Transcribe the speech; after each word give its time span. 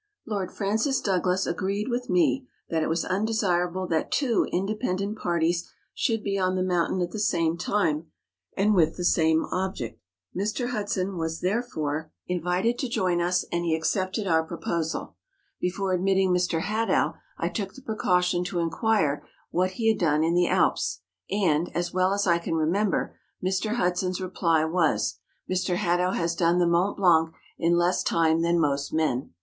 Lord 0.25 0.51
Francis 0.51 0.99
Douglas 0.99 1.45
agreed 1.45 1.87
with 1.87 2.09
me 2.09 2.47
that 2.71 2.81
it 2.81 2.89
was 2.89 3.05
undesirable 3.05 3.85
that 3.89 4.11
two 4.11 4.47
independent 4.51 5.19
parties 5.19 5.71
should 5.93 6.23
be 6.23 6.39
on 6.39 6.55
the 6.55 6.63
mountain 6.63 7.01
at 7.03 7.11
the 7.11 7.19
same 7.19 7.55
time, 7.55 8.07
and 8.57 8.73
with 8.73 8.97
the 8.97 9.05
same 9.05 9.45
object. 9.51 10.01
Mr. 10.35 10.69
Hudson 10.69 11.17
was 11.19 11.41
therefore 11.41 12.11
H 12.27 12.41
98 12.43 12.43
MOUNTAIN 12.43 12.57
ADVENTUKES. 12.57 12.65
invited 12.65 12.79
to 12.79 12.91
join 12.95 13.21
us, 13.21 13.45
and 13.51 13.63
he 13.63 13.75
accepted 13.75 14.25
our 14.25 14.43
proposal. 14.43 15.17
Before 15.59 15.93
admitting 15.93 16.31
Mr. 16.33 16.61
Hadow 16.61 17.13
I 17.37 17.47
took 17.49 17.75
the 17.75 17.83
precaution 17.83 18.43
to 18.45 18.57
inquire 18.57 19.23
what 19.51 19.73
he 19.73 19.87
had 19.87 19.99
done 19.99 20.23
in 20.23 20.33
the 20.33 20.47
Alps; 20.47 21.01
and, 21.29 21.69
as 21.75 21.93
well 21.93 22.11
as 22.11 22.25
I 22.25 22.39
can 22.39 22.55
remember, 22.55 23.19
Mr. 23.45 23.75
Hudson's 23.75 24.19
reply 24.19 24.65
was,' 24.65 25.19
Mr. 25.47 25.75
Hadow 25.75 26.15
has 26.15 26.33
done 26.33 26.57
the 26.57 26.65
Mont 26.65 26.97
Blanc 26.97 27.35
in 27.59 27.77
less 27.77 28.01
time 28.01 28.41
than 28.41 28.59
most 28.59 28.91
men. 28.91 29.35